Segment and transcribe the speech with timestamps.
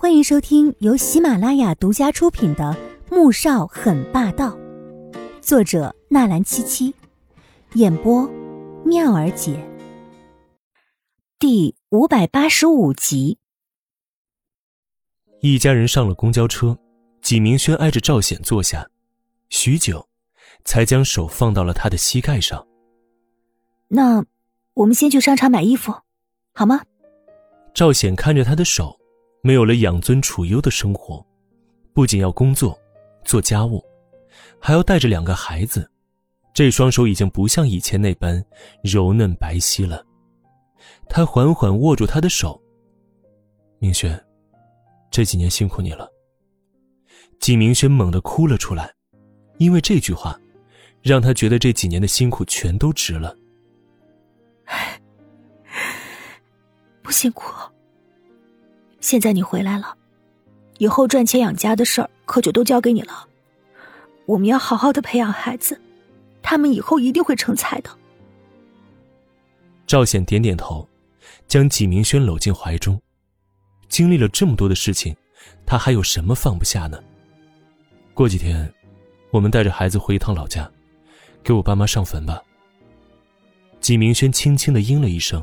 [0.00, 2.72] 欢迎收听由喜马拉雅独家出品的
[3.12, 4.56] 《穆少很霸道》，
[5.42, 6.94] 作者纳兰七七，
[7.72, 8.24] 演播
[8.84, 9.58] 妙儿姐。
[11.40, 13.38] 第五百八十五集。
[15.40, 16.78] 一家人上了公交车，
[17.20, 18.88] 纪明轩挨着赵显坐下，
[19.48, 20.08] 许久，
[20.64, 22.64] 才将手放到了他的膝盖上。
[23.88, 24.24] 那，
[24.74, 25.92] 我们先去商场买衣服，
[26.54, 26.82] 好吗？
[27.74, 28.96] 赵显看着他的手，
[29.42, 31.24] 没有了养尊处优的生活，
[31.92, 32.78] 不仅要工作、
[33.24, 33.82] 做家务，
[34.58, 35.90] 还要带着两个孩子，
[36.52, 38.44] 这双手已经不像以前那般
[38.82, 40.04] 柔嫩白皙了。
[41.08, 42.60] 他缓缓握住他的手，
[43.78, 44.22] 明轩，
[45.10, 46.08] 这几年辛苦你了。
[47.40, 48.92] 纪明轩猛地哭了出来，
[49.58, 50.38] 因为这句话，
[51.00, 53.34] 让他觉得这几年的辛苦全都值了。
[57.02, 57.52] 不辛苦。
[59.00, 59.96] 现在你回来了，
[60.78, 63.26] 以后赚钱养家的事儿可就都交给你了。
[64.26, 65.80] 我们要好好的培养孩子，
[66.42, 67.90] 他们以后一定会成才的。
[69.86, 70.86] 赵显点点头，
[71.46, 73.00] 将纪明轩搂进怀中。
[73.88, 75.16] 经历了这么多的事情，
[75.64, 77.02] 他还有什么放不下呢？
[78.12, 78.70] 过几天，
[79.30, 80.70] 我们带着孩子回一趟老家，
[81.42, 82.42] 给我爸妈上坟吧。
[83.80, 85.42] 纪明轩轻轻的应了一声。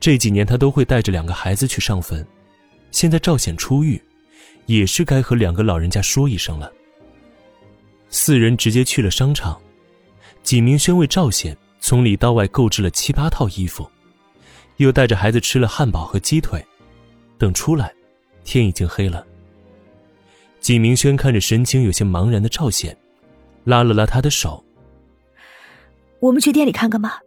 [0.00, 2.26] 这几年他都会带着两个孩子去上坟，
[2.90, 4.00] 现在赵显出狱，
[4.66, 6.72] 也是该和两个老人家说一声了。
[8.08, 9.60] 四人直接去了商场，
[10.42, 13.88] 景明轩为赵显从里到外购置了七八套衣服，
[14.76, 16.64] 又带着孩子吃了汉堡和鸡腿。
[17.38, 17.92] 等出来，
[18.44, 19.26] 天已经黑了。
[20.60, 22.96] 景明轩看着神情有些茫然的赵显，
[23.64, 24.64] 拉了拉他的手
[26.18, 27.20] ：“我们去店里看看吧。”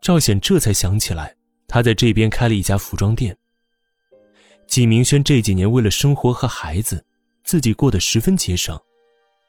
[0.00, 1.34] 赵显这才想起来。
[1.70, 3.36] 他在这边开了一家服装店。
[4.68, 7.04] 纪明轩这几年为了生活和孩子，
[7.42, 8.78] 自己过得十分节省。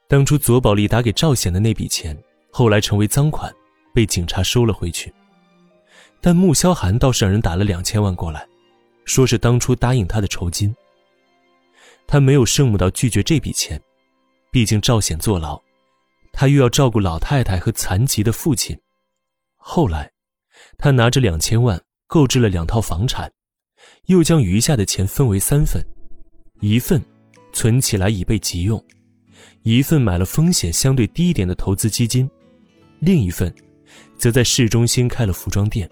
[0.08, 2.17] 当初左宝丽打给赵显的那笔钱，
[2.50, 3.53] 后来成为赃款，
[3.94, 5.13] 被警察收了回去。
[6.22, 8.47] 但穆萧寒倒是让人打了两千万过来，
[9.03, 10.74] 说是当初答应他的酬金。
[12.07, 13.80] 他没有圣母到拒绝这笔钱，
[14.51, 15.62] 毕竟赵显坐牢，
[16.31, 18.75] 他又要照顾老太太和残疾的父亲。
[19.57, 20.09] 后来，
[20.78, 21.80] 他拿着两千万。
[22.12, 23.31] 购置了两套房产，
[24.08, 25.84] 又将余下的钱分为三份，
[26.62, 27.02] 一份
[27.54, 28.84] 存起来以备急用，
[29.64, 32.30] 一份买了风险相对低一点的投资基金，
[33.00, 33.54] 另一份
[34.18, 35.90] 则在市中心开了服装店。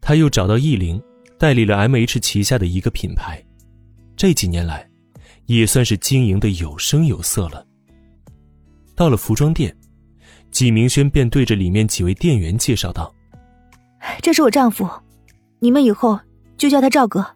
[0.00, 1.00] 他又找到易玲，
[1.38, 3.42] 代理了 M H 旗下的一个品牌，
[4.16, 4.88] 这几年来，
[5.46, 7.66] 也算是经营的有声有色了。
[8.94, 9.76] 到了服装店，
[10.50, 13.14] 纪明轩便对着里面几位店员介绍道。
[14.22, 14.88] 这是我丈夫，
[15.58, 16.18] 你们以后
[16.60, 17.26] 就叫他赵哥。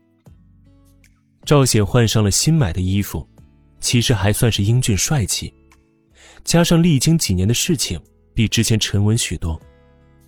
[1.46, 3.26] 赵显换上了新买的衣服，
[3.80, 5.52] 其实还算是英俊帅气，
[6.44, 7.98] 加上历经几年的事情，
[8.34, 9.58] 比之前沉稳许多。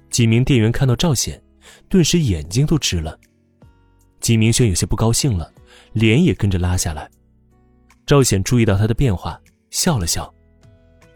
[0.09, 1.39] 几名店员看到赵显，
[1.91, 3.19] 顿时眼睛都直了。
[4.19, 5.53] 纪明轩有些不高兴了，
[5.93, 7.07] 脸也跟着拉下来。
[8.07, 10.33] 赵显注意到他的变化，笑了笑：“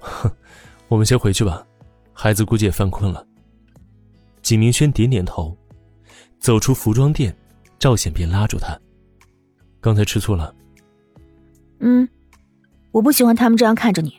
[0.01, 0.31] 哼，
[0.89, 1.67] 我们先回去吧，
[2.13, 3.27] 孩子估计也犯困了。”
[4.43, 5.57] 纪明轩点点头，
[6.41, 7.35] 走出服装店，
[7.81, 8.79] 赵显便拉住他
[9.81, 10.55] ：“刚才吃醋了
[11.81, 12.09] ？”“嗯，
[12.93, 14.15] 我不喜欢他们这样看着你。”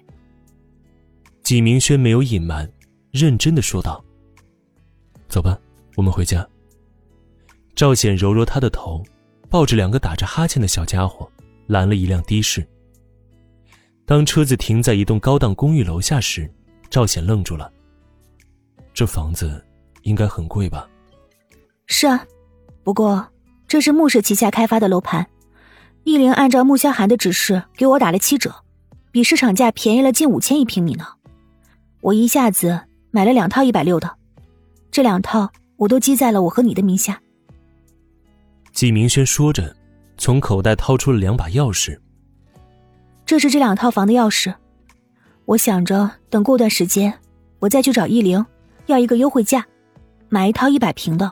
[1.44, 2.70] 纪明轩没有隐瞒，
[3.12, 4.04] 认真的说道
[5.30, 5.58] ：“走吧，
[5.96, 6.46] 我们回家。”
[7.74, 9.02] 赵显揉揉他的头，
[9.50, 11.32] 抱着两个打着哈欠的小家伙，
[11.68, 12.68] 拦了一辆的士。
[14.06, 16.52] 当车子停在一栋高档公寓楼下时，
[16.90, 17.72] 赵显愣住了。
[18.94, 19.64] 这房子。
[20.04, 20.90] 应该很贵吧？
[21.86, 22.26] 是啊，
[22.84, 23.24] 不过
[23.72, 25.26] 这是穆氏旗下开发的楼盘，
[26.04, 28.54] 易玲按照穆萧寒的指示给我打了七折，
[29.12, 31.06] 比市场价便宜了近五千一平米呢。
[32.02, 34.14] 我一下子买了两套一百六的，
[34.92, 37.22] 这两套我都记在了我和你的名下。
[38.74, 39.74] 季明轩说着，
[40.18, 41.98] 从口袋掏出了两把钥匙。
[43.26, 44.54] 这是这两套房的钥匙，
[45.46, 47.18] 我想着等过段时间，
[47.60, 48.46] 我再去找易玲
[48.88, 49.66] 要一个优惠价。
[50.28, 51.32] 买一套一百平的，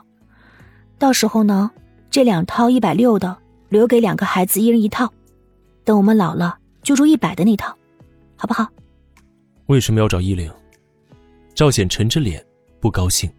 [0.98, 1.70] 到时候呢，
[2.10, 3.36] 这两套一百六的
[3.68, 5.10] 留给两个孩子一人一套，
[5.84, 7.74] 等我们老了就住一百的那套，
[8.36, 8.66] 好不好？
[9.66, 10.52] 为什么要找依玲？
[11.54, 12.44] 赵显沉着脸，
[12.80, 13.30] 不高兴。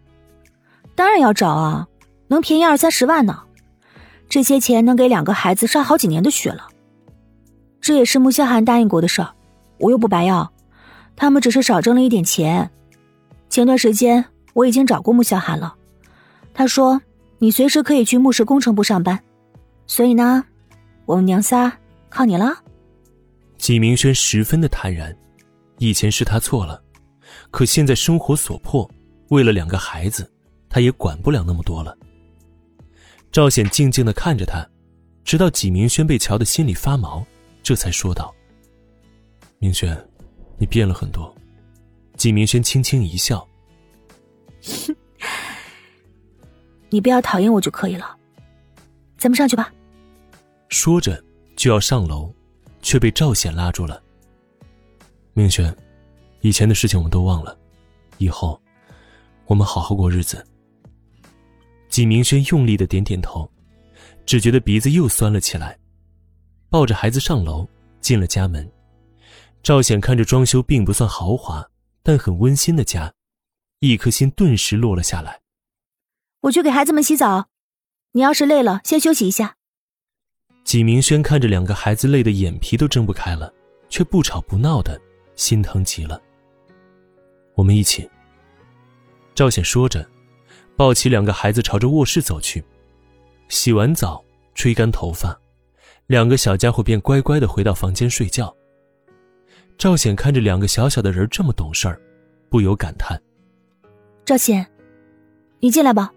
[0.96, 1.88] 当然要找啊，
[2.28, 3.44] 能便宜二三十万呢，
[4.30, 6.68] 这些钱能给两个孩子上好几年的学了。
[7.82, 9.34] 这也是穆萧寒答应过的事儿，
[9.80, 10.52] 我又不白要，
[11.16, 12.72] 他们只是少挣了一点钱。
[13.50, 14.26] 前段时间。
[14.54, 15.74] 我已经找过穆萧寒了，
[16.54, 17.02] 他说
[17.44, 19.20] 你随时可以去穆氏工程部上班，
[19.88, 20.46] 所以呢，
[21.08, 21.76] 我们娘仨
[22.08, 22.56] 靠你了。
[23.58, 25.12] 纪明轩十分的坦然，
[25.80, 26.80] 以前是他错了，
[27.50, 28.88] 可现在生活所迫，
[29.30, 30.32] 为了两个孩子，
[30.70, 31.98] 他也管不了那么多了。
[33.32, 34.64] 赵显静静的看着他，
[35.24, 37.26] 直到纪明轩被瞧得心里发毛，
[37.64, 38.32] 这才说道
[39.58, 39.98] ：“明轩，
[40.60, 41.36] 你变了很多。”
[42.16, 43.48] 纪明轩轻轻一笑
[46.92, 48.16] ：“你不要讨厌我就可以了，
[49.18, 49.74] 咱们上去吧。”
[50.70, 51.22] 说着
[51.56, 52.32] 就要上楼，
[52.82, 54.04] 却被赵显拉住了。
[55.34, 55.76] 明轩，
[56.42, 57.58] 以前的事情我们都忘了，
[58.18, 58.62] 以后
[59.46, 60.46] 我们好好过日子。
[61.88, 63.50] 纪明轩用力的点点头，
[64.26, 65.78] 只觉得鼻子又酸了起来，
[66.70, 67.68] 抱着孩子上楼，
[68.00, 68.70] 进了家门。
[69.64, 71.66] 赵显看着装修并不算豪华，
[72.04, 73.14] 但很温馨的家，
[73.80, 75.40] 一颗心顿时落了下来。
[76.42, 77.50] 我去给孩子们洗澡，
[78.14, 79.56] 你要是累了，先休息一下。
[80.64, 83.54] 纪明轩看着两个孩子累得眼皮都睁不开了，
[83.90, 85.00] 却不吵不闹的，
[85.36, 86.20] 心疼极了。
[87.54, 88.10] 我们一起。
[89.36, 90.08] 赵显说着。
[90.78, 92.64] 抱起两个孩子，朝着卧室走去。
[93.50, 94.24] 洗完澡，
[94.56, 95.40] 吹干头发，
[96.08, 98.52] 两个小家伙便乖乖的回到房间睡觉。
[99.78, 102.02] 赵显看着两个小小的人这么懂事儿，
[102.50, 103.22] 不由感叹
[104.26, 104.66] ：“赵显，
[105.60, 106.12] 你进来吧。”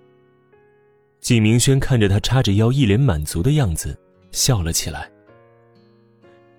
[1.24, 3.98] 景明轩看着他叉着腰，一脸满足的样子，
[4.30, 5.10] 笑了起来。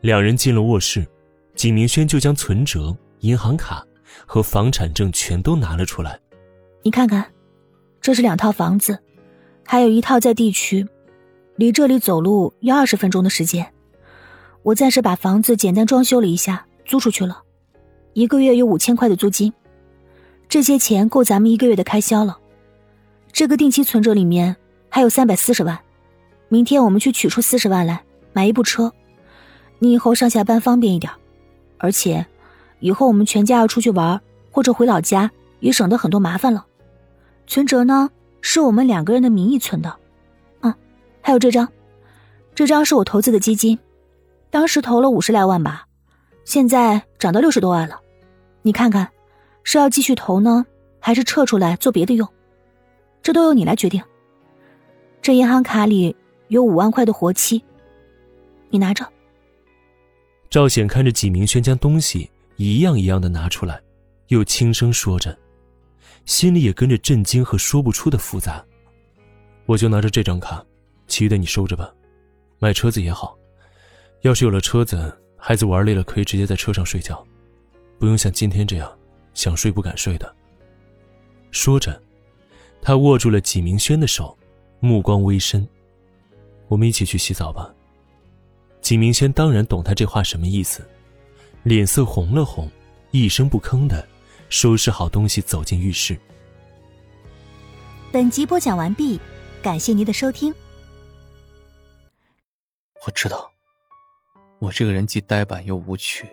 [0.02, 1.06] 两人进了卧室，
[1.54, 3.86] 景明轩就将存折、银行卡
[4.26, 6.20] 和房产证全都拿了出来。
[6.82, 7.24] 你看看。
[8.02, 8.98] 这是两套房子，
[9.64, 10.88] 还有一套在地区，
[11.58, 13.72] 离这里走路要二十分钟的时间。
[14.64, 17.44] 我暂时把房子简单装修了一下，租出去了，
[18.14, 19.54] 一个月有五千块的租金，
[20.50, 22.40] 这些钱够咱们一个月的开销了。
[23.36, 24.56] 这个定期存折里面
[24.88, 25.78] 还有三百四十万，
[26.48, 28.02] 明天我们去取出四十万来
[28.32, 28.94] 买一部车，
[29.78, 31.12] 你以后上下班方便一点，
[31.78, 32.26] 而且
[32.80, 34.22] 以后我们全家要出去玩
[34.52, 35.30] 或者回老家
[35.60, 36.66] 也省得很多麻烦了。
[37.46, 38.10] 存折呢，
[38.40, 39.94] 是我们两个人的名义存的，
[40.62, 40.74] 啊，
[41.20, 41.68] 还有这张，
[42.56, 43.78] 这张是我投资的基金，
[44.50, 45.86] 当时投了五十来万吧，
[46.46, 48.00] 现在涨到六十多万了，
[48.62, 49.10] 你看看，
[49.66, 50.66] 是要继续投呢，
[51.02, 52.26] 还是撤出来做别的用？
[53.26, 54.00] 这都由你来决定。
[55.20, 56.16] 这银行卡里
[56.50, 57.60] 有五万块的活期，
[58.70, 59.04] 你拿着。
[60.48, 63.82] 赵显看着纪明轩将东西一样一样的拿出来，
[64.28, 65.36] 又轻声说着。
[66.26, 68.64] 心里也跟着震惊和说不出的复杂，
[69.66, 70.64] 我就拿着这张卡，
[71.08, 71.92] 其余的你收着吧。
[72.60, 73.36] 买车子也好，
[74.22, 77.26] 要是有了车子，孩子玩累了可以直接在车上睡觉，
[77.98, 79.00] 不用像今天这样
[79.34, 80.32] 想睡不敢睡的。
[81.50, 82.00] 说着，
[82.86, 84.38] 他握住了纪明轩的手，
[84.80, 85.68] 目光微深。
[86.68, 87.74] 我们一起去洗澡吧。
[88.80, 90.88] 纪明轩当然懂他这话什么意思，
[91.64, 92.70] 脸色红了红，
[93.10, 94.08] 一声不吭的。
[94.50, 96.16] 收拾好东西，走进浴室。
[98.12, 99.20] 本集播讲完毕，
[99.64, 100.54] 感谢您的收听。
[103.08, 103.52] 我知道，
[104.60, 106.30] 我这个人既呆板又无趣，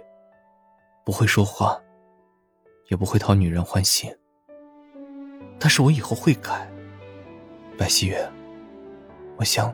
[1.03, 1.81] 不会说话，
[2.89, 4.15] 也不会讨女人欢心。
[5.62, 6.69] 但是我以后会改，
[7.79, 8.29] 白希月，
[9.37, 9.73] 我想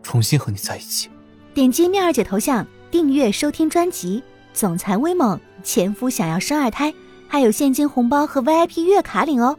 [0.00, 1.10] 重新和你在一起。
[1.52, 4.20] 点击妙儿姐头像，订阅收听专辑
[4.54, 6.92] 《总裁威猛前夫想要生二胎》。
[7.26, 9.58] 还有现金红包和 VIP 月卡领哦！